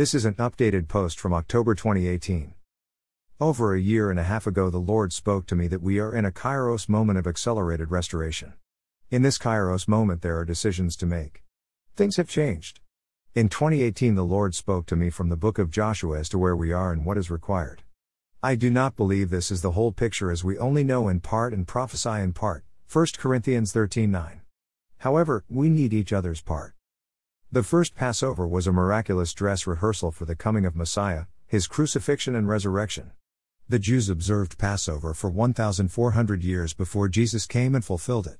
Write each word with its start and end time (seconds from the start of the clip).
This 0.00 0.14
is 0.14 0.24
an 0.24 0.32
updated 0.36 0.88
post 0.88 1.20
from 1.20 1.34
October 1.34 1.74
2018. 1.74 2.54
Over 3.38 3.74
a 3.74 3.80
year 3.82 4.10
and 4.10 4.18
a 4.18 4.22
half 4.22 4.46
ago, 4.46 4.70
the 4.70 4.78
Lord 4.78 5.12
spoke 5.12 5.44
to 5.44 5.54
me 5.54 5.66
that 5.66 5.82
we 5.82 5.98
are 5.98 6.16
in 6.16 6.24
a 6.24 6.32
kairos 6.32 6.88
moment 6.88 7.18
of 7.18 7.26
accelerated 7.26 7.90
restoration. 7.90 8.54
In 9.10 9.20
this 9.20 9.36
kairos 9.36 9.86
moment, 9.86 10.22
there 10.22 10.38
are 10.38 10.46
decisions 10.46 10.96
to 10.96 11.04
make. 11.04 11.42
Things 11.96 12.16
have 12.16 12.30
changed. 12.30 12.80
In 13.34 13.50
2018, 13.50 14.14
the 14.14 14.24
Lord 14.24 14.54
spoke 14.54 14.86
to 14.86 14.96
me 14.96 15.10
from 15.10 15.28
the 15.28 15.36
book 15.36 15.58
of 15.58 15.70
Joshua 15.70 16.20
as 16.20 16.30
to 16.30 16.38
where 16.38 16.56
we 16.56 16.72
are 16.72 16.92
and 16.92 17.04
what 17.04 17.18
is 17.18 17.30
required. 17.30 17.82
I 18.42 18.54
do 18.54 18.70
not 18.70 18.96
believe 18.96 19.28
this 19.28 19.50
is 19.50 19.60
the 19.60 19.72
whole 19.72 19.92
picture 19.92 20.30
as 20.30 20.42
we 20.42 20.56
only 20.56 20.82
know 20.82 21.08
in 21.08 21.20
part 21.20 21.52
and 21.52 21.68
prophesy 21.68 22.22
in 22.22 22.32
part. 22.32 22.64
1 22.90 23.18
Corinthians 23.18 23.74
13:9. 23.74 24.40
However, 25.00 25.44
we 25.50 25.68
need 25.68 25.92
each 25.92 26.14
other's 26.14 26.40
part. 26.40 26.74
The 27.52 27.64
first 27.64 27.96
Passover 27.96 28.46
was 28.46 28.68
a 28.68 28.72
miraculous 28.72 29.34
dress 29.34 29.66
rehearsal 29.66 30.12
for 30.12 30.24
the 30.24 30.36
coming 30.36 30.64
of 30.64 30.76
Messiah, 30.76 31.24
his 31.48 31.66
crucifixion 31.66 32.36
and 32.36 32.48
resurrection. 32.48 33.10
The 33.68 33.80
Jews 33.80 34.08
observed 34.08 34.56
Passover 34.56 35.14
for 35.14 35.30
1,400 35.30 36.44
years 36.44 36.74
before 36.74 37.08
Jesus 37.08 37.46
came 37.46 37.74
and 37.74 37.84
fulfilled 37.84 38.28
it. 38.28 38.38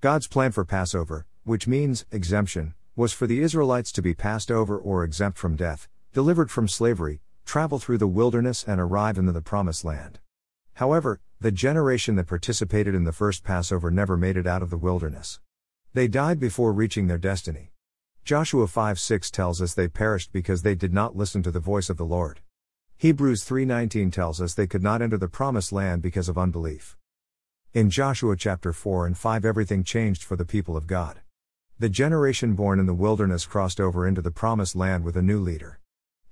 God's 0.00 0.28
plan 0.28 0.52
for 0.52 0.64
Passover, 0.64 1.26
which 1.42 1.66
means 1.66 2.06
exemption, 2.12 2.74
was 2.94 3.12
for 3.12 3.26
the 3.26 3.40
Israelites 3.40 3.90
to 3.90 4.00
be 4.00 4.14
passed 4.14 4.52
over 4.52 4.78
or 4.78 5.02
exempt 5.02 5.36
from 5.36 5.56
death, 5.56 5.88
delivered 6.12 6.48
from 6.48 6.68
slavery, 6.68 7.22
travel 7.44 7.80
through 7.80 7.98
the 7.98 8.06
wilderness, 8.06 8.62
and 8.68 8.80
arrive 8.80 9.18
into 9.18 9.32
the 9.32 9.42
Promised 9.42 9.84
Land. 9.84 10.20
However, 10.74 11.18
the 11.40 11.50
generation 11.50 12.14
that 12.14 12.28
participated 12.28 12.94
in 12.94 13.02
the 13.02 13.10
first 13.10 13.42
Passover 13.42 13.90
never 13.90 14.16
made 14.16 14.36
it 14.36 14.46
out 14.46 14.62
of 14.62 14.70
the 14.70 14.78
wilderness. 14.78 15.40
They 15.92 16.06
died 16.06 16.38
before 16.38 16.72
reaching 16.72 17.08
their 17.08 17.18
destiny. 17.18 17.72
Joshua 18.24 18.66
5 18.66 18.98
6 18.98 19.30
tells 19.30 19.60
us 19.60 19.74
they 19.74 19.86
perished 19.86 20.32
because 20.32 20.62
they 20.62 20.74
did 20.74 20.94
not 20.94 21.14
listen 21.14 21.42
to 21.42 21.50
the 21.50 21.60
voice 21.60 21.90
of 21.90 21.98
the 21.98 22.06
Lord. 22.06 22.40
Hebrews 22.96 23.44
3:19 23.44 24.10
tells 24.10 24.40
us 24.40 24.54
they 24.54 24.66
could 24.66 24.82
not 24.82 25.02
enter 25.02 25.18
the 25.18 25.28
promised 25.28 25.72
land 25.72 26.00
because 26.00 26.30
of 26.30 26.38
unbelief. 26.38 26.96
In 27.74 27.90
Joshua 27.90 28.34
chapter 28.34 28.72
4 28.72 29.06
and 29.06 29.18
5 29.18 29.44
everything 29.44 29.84
changed 29.84 30.24
for 30.24 30.36
the 30.36 30.46
people 30.46 30.74
of 30.74 30.86
God. 30.86 31.20
The 31.78 31.90
generation 31.90 32.54
born 32.54 32.80
in 32.80 32.86
the 32.86 32.94
wilderness 32.94 33.44
crossed 33.44 33.78
over 33.78 34.06
into 34.08 34.22
the 34.22 34.30
promised 34.30 34.74
land 34.74 35.04
with 35.04 35.18
a 35.18 35.22
new 35.22 35.38
leader. 35.38 35.78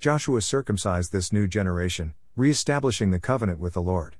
Joshua 0.00 0.40
circumcised 0.40 1.12
this 1.12 1.30
new 1.30 1.46
generation, 1.46 2.14
re-establishing 2.36 3.10
the 3.10 3.20
covenant 3.20 3.58
with 3.58 3.74
the 3.74 3.82
Lord. 3.82 4.16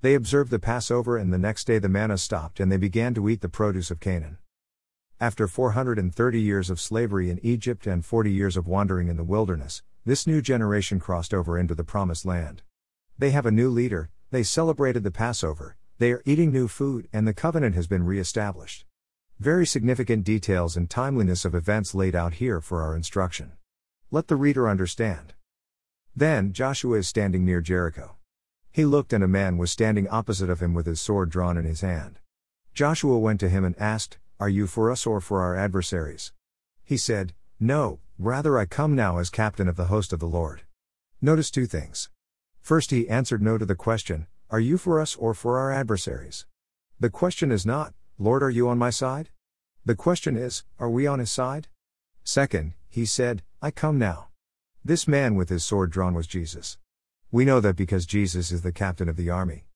They 0.00 0.14
observed 0.14 0.50
the 0.50 0.58
Passover 0.58 1.18
and 1.18 1.34
the 1.34 1.38
next 1.38 1.66
day 1.66 1.78
the 1.78 1.90
manna 1.90 2.16
stopped 2.16 2.60
and 2.60 2.72
they 2.72 2.78
began 2.78 3.12
to 3.12 3.28
eat 3.28 3.42
the 3.42 3.50
produce 3.50 3.90
of 3.90 4.00
Canaan. 4.00 4.38
After 5.22 5.46
430 5.46 6.40
years 6.40 6.70
of 6.70 6.80
slavery 6.80 7.28
in 7.28 7.44
Egypt 7.44 7.86
and 7.86 8.02
40 8.02 8.32
years 8.32 8.56
of 8.56 8.66
wandering 8.66 9.08
in 9.08 9.18
the 9.18 9.22
wilderness, 9.22 9.82
this 10.06 10.26
new 10.26 10.40
generation 10.40 10.98
crossed 10.98 11.34
over 11.34 11.58
into 11.58 11.74
the 11.74 11.84
Promised 11.84 12.24
Land. 12.24 12.62
They 13.18 13.30
have 13.32 13.44
a 13.44 13.50
new 13.50 13.68
leader, 13.68 14.08
they 14.30 14.42
celebrated 14.42 15.02
the 15.04 15.10
Passover, 15.10 15.76
they 15.98 16.12
are 16.12 16.22
eating 16.24 16.50
new 16.50 16.68
food, 16.68 17.06
and 17.12 17.28
the 17.28 17.34
covenant 17.34 17.74
has 17.74 17.86
been 17.86 18.06
re 18.06 18.18
established. 18.18 18.86
Very 19.38 19.66
significant 19.66 20.24
details 20.24 20.74
and 20.74 20.88
timeliness 20.88 21.44
of 21.44 21.54
events 21.54 21.94
laid 21.94 22.14
out 22.14 22.34
here 22.34 22.62
for 22.62 22.80
our 22.80 22.96
instruction. 22.96 23.52
Let 24.10 24.28
the 24.28 24.36
reader 24.36 24.70
understand. 24.70 25.34
Then 26.16 26.54
Joshua 26.54 26.96
is 26.96 27.08
standing 27.08 27.44
near 27.44 27.60
Jericho. 27.60 28.16
He 28.72 28.86
looked, 28.86 29.12
and 29.12 29.22
a 29.22 29.28
man 29.28 29.58
was 29.58 29.70
standing 29.70 30.08
opposite 30.08 30.48
of 30.48 30.60
him 30.60 30.72
with 30.72 30.86
his 30.86 30.98
sword 30.98 31.28
drawn 31.28 31.58
in 31.58 31.66
his 31.66 31.82
hand. 31.82 32.20
Joshua 32.72 33.18
went 33.18 33.38
to 33.40 33.50
him 33.50 33.66
and 33.66 33.78
asked, 33.78 34.16
Are 34.40 34.48
you 34.48 34.66
for 34.66 34.90
us 34.90 35.06
or 35.06 35.20
for 35.20 35.42
our 35.42 35.54
adversaries? 35.54 36.32
He 36.82 36.96
said, 36.96 37.34
No, 37.60 38.00
Rather, 38.18 38.58
I 38.58 38.64
come 38.64 38.94
now 38.94 39.18
as 39.18 39.28
captain 39.28 39.68
of 39.68 39.76
the 39.76 39.86
host 39.86 40.14
of 40.14 40.18
the 40.18 40.26
Lord. 40.26 40.62
Notice 41.20 41.50
two 41.50 41.64
things. 41.64 42.08
First, 42.60 42.90
he 42.90 43.06
answered 43.06 43.42
no 43.42 43.58
to 43.58 43.66
the 43.66 43.74
question, 43.74 44.26
Are 44.48 44.60
you 44.60 44.78
for 44.78 44.98
us 44.98 45.14
or 45.16 45.34
for 45.34 45.58
our 45.58 45.70
adversaries? 45.70 46.44
The 46.98 47.08
question 47.10 47.52
is 47.52 47.64
not, 47.64 47.92
Lord, 48.18 48.42
are 48.42 48.48
you 48.48 48.66
on 48.68 48.78
my 48.78 48.88
side? 48.88 49.28
The 49.84 49.94
question 49.94 50.36
is, 50.36 50.64
Are 50.78 50.88
we 50.88 51.06
on 51.06 51.18
his 51.18 51.30
side? 51.30 51.68
Second, 52.24 52.72
he 52.88 53.04
said, 53.04 53.42
I 53.60 53.70
come 53.70 53.98
now. 53.98 54.28
This 54.82 55.06
man 55.06 55.34
with 55.34 55.50
his 55.50 55.64
sword 55.64 55.90
drawn 55.90 56.14
was 56.14 56.26
Jesus. 56.26 56.78
We 57.30 57.44
know 57.44 57.60
that 57.60 57.76
because 57.76 58.06
Jesus 58.06 58.50
is 58.50 58.62
the 58.62 58.72
captain 58.72 59.10
of 59.10 59.16
the 59.16 59.28
army. 59.28 59.66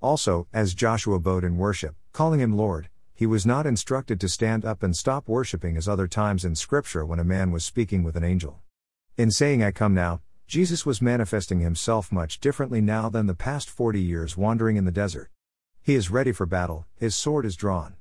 Also, 0.00 0.46
as 0.52 0.74
Joshua 0.74 1.18
bowed 1.18 1.44
in 1.44 1.56
worship, 1.56 1.96
calling 2.12 2.40
him 2.40 2.56
Lord, 2.56 2.90
he 3.20 3.26
was 3.26 3.44
not 3.44 3.66
instructed 3.66 4.18
to 4.18 4.30
stand 4.30 4.64
up 4.64 4.82
and 4.82 4.96
stop 4.96 5.28
worshipping 5.28 5.76
as 5.76 5.86
other 5.86 6.08
times 6.08 6.42
in 6.42 6.54
Scripture 6.54 7.04
when 7.04 7.18
a 7.18 7.22
man 7.22 7.50
was 7.50 7.62
speaking 7.62 8.02
with 8.02 8.16
an 8.16 8.24
angel. 8.24 8.60
In 9.18 9.30
saying, 9.30 9.62
I 9.62 9.72
come 9.72 9.92
now, 9.92 10.22
Jesus 10.46 10.86
was 10.86 11.02
manifesting 11.02 11.60
himself 11.60 12.10
much 12.10 12.40
differently 12.40 12.80
now 12.80 13.10
than 13.10 13.26
the 13.26 13.34
past 13.34 13.68
40 13.68 14.00
years 14.00 14.38
wandering 14.38 14.76
in 14.76 14.86
the 14.86 14.90
desert. 14.90 15.28
He 15.82 15.96
is 15.96 16.10
ready 16.10 16.32
for 16.32 16.46
battle, 16.46 16.86
his 16.96 17.14
sword 17.14 17.44
is 17.44 17.56
drawn. 17.56 17.96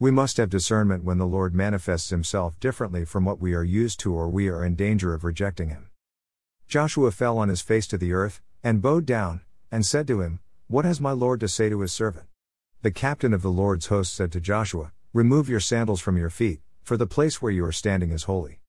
We 0.00 0.10
must 0.10 0.36
have 0.38 0.50
discernment 0.50 1.04
when 1.04 1.18
the 1.18 1.28
Lord 1.28 1.54
manifests 1.54 2.10
himself 2.10 2.58
differently 2.58 3.04
from 3.04 3.24
what 3.24 3.38
we 3.38 3.54
are 3.54 3.62
used 3.62 4.00
to 4.00 4.14
or 4.14 4.28
we 4.28 4.48
are 4.48 4.64
in 4.64 4.74
danger 4.74 5.14
of 5.14 5.22
rejecting 5.22 5.68
him. 5.68 5.90
Joshua 6.66 7.12
fell 7.12 7.38
on 7.38 7.50
his 7.50 7.60
face 7.60 7.86
to 7.86 7.98
the 7.98 8.12
earth, 8.12 8.42
and 8.64 8.82
bowed 8.82 9.06
down, 9.06 9.42
and 9.70 9.86
said 9.86 10.08
to 10.08 10.22
him, 10.22 10.40
What 10.66 10.84
has 10.84 11.00
my 11.00 11.12
Lord 11.12 11.38
to 11.38 11.46
say 11.46 11.68
to 11.68 11.82
his 11.82 11.92
servant? 11.92 12.26
The 12.82 12.90
captain 12.90 13.32
of 13.32 13.40
the 13.40 13.50
Lord's 13.50 13.86
host 13.86 14.14
said 14.14 14.30
to 14.32 14.40
Joshua, 14.40 14.92
Remove 15.14 15.48
your 15.48 15.60
sandals 15.60 16.00
from 16.00 16.18
your 16.18 16.28
feet, 16.28 16.60
for 16.82 16.98
the 16.98 17.06
place 17.06 17.40
where 17.40 17.50
you 17.50 17.64
are 17.64 17.72
standing 17.72 18.12
is 18.12 18.24
holy. 18.24 18.60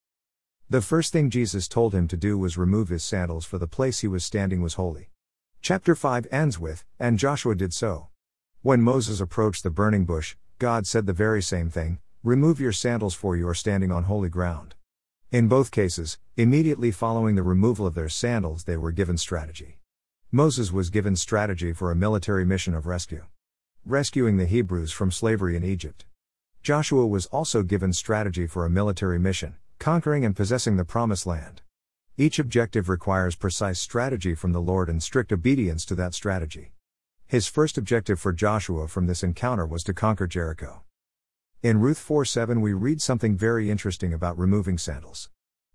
The 0.69 0.81
first 0.81 1.12
thing 1.12 1.29
Jesus 1.29 1.68
told 1.68 1.94
him 1.94 2.07
to 2.07 2.18
do 2.18 2.38
was 2.38 2.57
remove 2.57 2.88
his 2.88 3.03
sandals, 3.03 3.45
for 3.45 3.57
the 3.57 3.68
place 3.68 4.00
he 4.00 4.07
was 4.07 4.23
standing 4.23 4.62
was 4.62 4.75
holy. 4.75 5.09
Chapter 5.62 5.94
5 5.94 6.25
ends 6.31 6.57
with, 6.57 6.85
And 6.97 7.19
Joshua 7.19 7.53
did 7.53 7.73
so. 7.73 8.07
When 8.62 8.81
Moses 8.81 9.19
approached 9.19 9.63
the 9.63 9.69
burning 9.69 10.06
bush, 10.06 10.35
God 10.57 10.88
said 10.88 11.06
the 11.06 11.13
very 11.13 11.41
same 11.41 11.69
thing 11.69 12.00
Remove 12.24 12.62
your 12.62 12.72
sandals, 12.72 13.13
for 13.13 13.35
you 13.35 13.47
are 13.47 13.53
standing 13.53 13.91
on 13.91 14.06
holy 14.06 14.29
ground. 14.29 14.74
In 15.31 15.50
both 15.50 15.69
cases, 15.69 16.18
immediately 16.38 16.91
following 16.91 17.35
the 17.35 17.44
removal 17.44 17.85
of 17.85 17.94
their 17.94 18.09
sandals, 18.09 18.63
they 18.63 18.78
were 18.78 18.94
given 18.94 19.18
strategy. 19.18 19.79
Moses 20.31 20.72
was 20.72 20.89
given 20.89 21.18
strategy 21.18 21.74
for 21.74 21.91
a 21.91 21.95
military 21.95 22.45
mission 22.45 22.74
of 22.74 22.88
rescue 22.88 23.25
rescuing 23.90 24.36
the 24.36 24.46
Hebrews 24.46 24.92
from 24.92 25.12
slavery 25.12 25.56
in 25.56 25.64
Egypt. 25.64 26.06
Joshua 26.62 27.08
was 27.08 27.25
also 27.28 27.64
given 27.64 27.94
strategy 27.94 28.46
for 28.46 28.66
a 28.66 28.70
military 28.70 29.18
mission, 29.18 29.56
conquering 29.80 30.25
and 30.25 30.36
possessing 30.36 30.75
the 30.75 30.84
Promised 30.84 31.25
Land. 31.25 31.62
Each 32.18 32.38
objective 32.38 32.90
requires 32.90 33.36
precise 33.36 33.80
strategy 33.80 34.36
from 34.36 34.52
the 34.52 34.59
Lord 34.59 34.90
and 34.90 35.02
strict 35.02 35.31
obedience 35.31 35.86
to 35.86 35.96
that 35.96 36.14
strategy. 36.14 36.74
His 37.28 37.48
first 37.48 37.78
objective 37.78 38.20
for 38.20 38.34
Joshua 38.34 38.90
from 38.90 39.08
this 39.08 39.24
encounter 39.24 39.66
was 39.66 39.84
to 39.86 39.94
conquer 39.94 40.28
Jericho. 40.28 40.84
In 41.64 41.80
Ruth 41.80 42.00
4 42.00 42.25
7, 42.25 42.59
we 42.59 42.74
read 42.74 43.02
something 43.02 43.38
very 43.38 43.72
interesting 43.72 44.14
about 44.14 44.38
removing 44.38 44.78
sandals. 44.78 45.30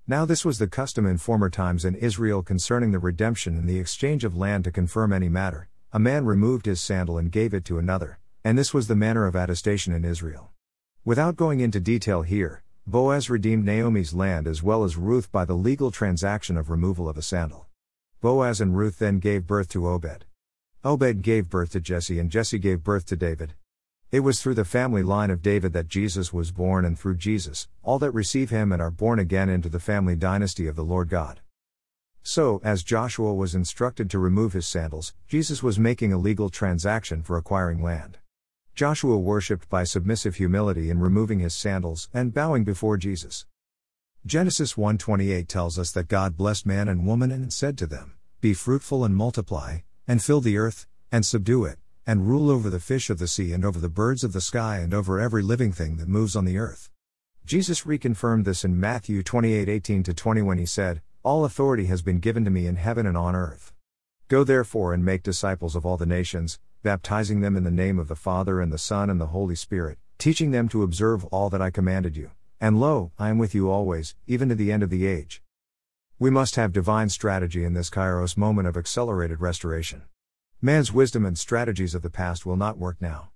Now, 0.07 0.25
this 0.27 0.45
was 0.45 0.59
the 0.59 0.67
custom 0.67 1.07
in 1.07 1.17
former 1.17 1.49
times 1.49 1.85
in 1.85 1.95
Israel 1.95 2.43
concerning 2.43 2.91
the 2.91 2.99
redemption 2.99 3.57
and 3.57 3.69
the 3.69 3.79
exchange 3.79 4.25
of 4.25 4.37
land 4.37 4.65
to 4.65 4.71
confirm 4.71 5.13
any 5.13 5.31
matter, 5.31 5.69
a 5.95 5.99
man 5.99 6.25
removed 6.25 6.65
his 6.65 6.81
sandal 6.81 7.19
and 7.19 7.31
gave 7.31 7.53
it 7.53 7.67
to 7.67 7.79
another, 7.79 8.19
and 8.43 8.57
this 8.57 8.73
was 8.73 8.89
the 8.89 8.97
manner 8.97 9.27
of 9.27 9.37
attestation 9.37 9.93
in 9.93 10.07
Israel. 10.07 10.51
Without 11.05 11.37
going 11.37 11.61
into 11.61 11.81
detail 11.81 12.23
here, 12.23 12.63
Boaz 12.87 13.29
redeemed 13.29 13.67
Naomi's 13.67 14.15
land 14.15 14.47
as 14.47 14.63
well 14.63 14.85
as 14.85 14.97
Ruth 14.97 15.31
by 15.31 15.45
the 15.45 15.53
legal 15.53 15.91
transaction 15.91 16.57
of 16.57 16.71
removal 16.71 17.11
of 17.11 17.19
a 17.19 17.23
sandal. 17.23 17.67
Boaz 18.23 18.59
and 18.59 18.75
Ruth 18.75 19.01
then 19.01 19.19
gave 19.19 19.47
birth 19.47 19.69
to 19.69 19.87
Obed. 19.87 20.25
Obed 20.83 21.21
gave 21.21 21.51
birth 21.51 21.73
to 21.73 21.81
Jesse 21.81 22.19
and 22.19 22.31
Jesse 22.31 22.59
gave 22.59 22.83
birth 22.83 23.05
to 23.07 23.17
David. 23.17 23.53
It 24.11 24.21
was 24.21 24.41
through 24.41 24.55
the 24.55 24.65
family 24.65 25.03
line 25.03 25.31
of 25.31 25.43
David 25.43 25.75
that 25.75 25.89
Jesus 25.89 26.33
was 26.33 26.53
born, 26.53 26.87
and 26.87 26.99
through 26.99 27.17
Jesus, 27.17 27.69
all 27.83 27.99
that 27.99 28.13
receive 28.13 28.49
him 28.49 28.73
and 28.73 28.81
are 28.81 28.91
born 28.91 29.19
again 29.19 29.51
into 29.51 29.69
the 29.69 29.79
family 29.79 30.17
dynasty 30.17 30.67
of 30.67 30.75
the 30.75 30.85
Lord 30.85 31.11
God. 31.11 31.42
So, 32.25 32.61
as 32.63 32.85
Joshua 32.85 33.35
was 33.35 33.55
instructed 33.55 34.09
to 34.11 34.19
remove 34.19 34.53
his 34.53 34.67
sandals, 34.67 35.13
Jesus 35.27 35.63
was 35.63 35.79
making 35.79 36.13
a 36.13 36.19
legal 36.19 36.51
transaction 36.51 37.23
for 37.23 37.37
acquiring 37.37 37.83
land. 37.83 38.19
Joshua 38.75 39.19
worshipped 39.19 39.69
by 39.69 39.83
submissive 39.85 40.37
humility 40.37 40.89
in 40.89 41.01
removing 41.01 41.41
his 41.41 41.55
sandals 41.55 42.09
and 42.15 42.33
bowing 42.33 42.63
before 42.63 42.97
Jesus. 42.97 43.45
Genesis 44.25 44.77
1:28 44.77 45.49
tells 45.49 45.81
us 45.81 45.91
that 45.91 46.07
God 46.07 46.37
blessed 46.37 46.65
man 46.65 46.89
and 46.89 47.05
woman 47.05 47.33
and 47.33 47.53
said 47.53 47.77
to 47.79 47.89
them, 47.89 48.15
"Be 48.41 48.55
fruitful 48.55 49.05
and 49.05 49.17
multiply, 49.17 49.81
and 50.07 50.23
fill 50.23 50.41
the 50.41 50.57
earth, 50.57 50.87
and 51.11 51.27
subdue 51.27 51.65
it, 51.65 51.81
and 52.07 52.29
rule 52.29 52.51
over 52.51 52.71
the 52.71 52.79
fish 52.79 53.11
of 53.11 53.19
the 53.19 53.27
sea 53.27 53.53
and 53.53 53.65
over 53.65 53.81
the 53.81 53.89
birds 53.89 54.23
of 54.23 54.33
the 54.33 54.41
sky 54.41 54.79
and 54.79 54.95
over 54.95 55.19
every 55.19 55.43
living 55.43 55.73
thing 55.73 55.97
that 55.97 56.09
moves 56.09 56.37
on 56.37 56.45
the 56.45 56.57
earth." 56.57 56.89
Jesus 57.45 57.83
reconfirmed 57.83 58.45
this 58.45 58.65
in 58.65 58.79
Matthew 58.79 59.25
28:18 59.25 60.05
to 60.05 60.15
20 60.15 60.41
when 60.41 60.59
he 60.59 60.67
said, 60.67 61.03
all 61.25 61.45
authority 61.45 61.87
has 61.87 62.03
been 62.03 62.19
given 62.19 62.45
to 62.45 62.51
me 62.51 62.67
in 62.67 62.77
heaven 62.77 63.07
and 63.07 63.17
on 63.17 63.37
earth. 63.37 63.73
Go 64.29 64.43
therefore 64.43 64.93
and 64.93 65.05
make 65.05 65.23
disciples 65.23 65.77
of 65.77 65.87
all 65.87 65.97
the 65.97 66.07
nations, 66.07 66.59
baptizing 66.83 67.41
them 67.41 67.57
in 67.57 67.63
the 67.63 67.71
name 67.71 67.99
of 67.99 68.09
the 68.09 68.17
Father 68.17 68.61
and 68.61 68.73
the 68.73 68.79
Son 68.79 69.09
and 69.09 69.21
the 69.21 69.27
Holy 69.27 69.55
Spirit, 69.55 69.99
teaching 70.19 70.51
them 70.51 70.69
to 70.69 70.83
observe 70.83 71.25
all 71.27 71.49
that 71.51 71.63
I 71.63 71.71
commanded 71.71 72.17
you. 72.17 72.31
And 72.61 72.81
lo, 72.81 73.13
I 73.19 73.29
am 73.29 73.39
with 73.39 73.55
you 73.55 73.71
always, 73.71 74.15
even 74.27 74.49
to 74.49 74.55
the 74.55 74.73
end 74.73 74.83
of 74.83 74.91
the 74.91 75.07
age. 75.07 75.43
We 76.19 76.31
must 76.31 76.57
have 76.57 76.73
divine 76.73 77.09
strategy 77.09 77.65
in 77.65 77.75
this 77.75 77.91
kairos 77.91 78.37
moment 78.37 78.69
of 78.69 78.77
accelerated 78.77 79.41
restoration. 79.41 80.03
Man's 80.61 80.93
wisdom 80.93 81.25
and 81.25 81.39
strategies 81.39 81.95
of 81.95 82.03
the 82.03 82.11
past 82.11 82.47
will 82.47 82.57
not 82.57 82.79
work 82.79 82.97
now. 83.01 83.31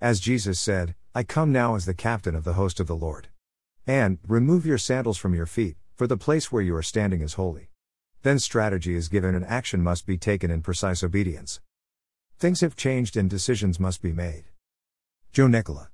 As 0.00 0.20
Jesus 0.20 0.60
said, 0.60 0.94
I 1.14 1.24
come 1.24 1.50
now 1.50 1.74
as 1.74 1.86
the 1.86 1.94
captain 1.94 2.36
of 2.36 2.44
the 2.44 2.52
host 2.52 2.78
of 2.78 2.86
the 2.86 2.94
Lord. 2.94 3.28
And, 3.86 4.18
remove 4.26 4.64
your 4.64 4.78
sandals 4.78 5.18
from 5.18 5.34
your 5.34 5.46
feet, 5.46 5.76
for 5.98 6.06
the 6.06 6.16
place 6.16 6.52
where 6.52 6.62
you 6.62 6.76
are 6.76 6.82
standing 6.82 7.22
is 7.22 7.34
holy. 7.34 7.70
Then 8.22 8.38
strategy 8.38 8.94
is 8.94 9.08
given 9.08 9.34
and 9.34 9.44
action 9.44 9.82
must 9.82 10.06
be 10.06 10.16
taken 10.16 10.48
in 10.48 10.62
precise 10.62 11.02
obedience. 11.02 11.60
Things 12.38 12.60
have 12.60 12.76
changed 12.76 13.16
and 13.16 13.28
decisions 13.28 13.80
must 13.80 14.00
be 14.00 14.12
made. 14.12 14.44
Joe 15.32 15.48
Nicola 15.48 15.90